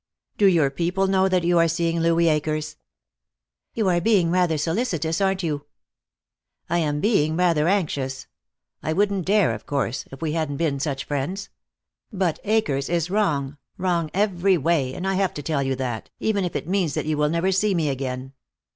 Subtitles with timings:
[0.39, 2.75] "Do your people know that you are seeing Louis Akers!"
[3.75, 5.67] "You are being rather solicitous, aren't you?"
[6.71, 8.25] "I am being rather anxious.
[8.81, 11.49] I wouldn't dare, of course, if we hadn't been such friends.
[12.11, 16.45] But Akers is wrong, wrong every way, and I have to tell you that, even
[16.45, 18.33] if it means that you will never see me again.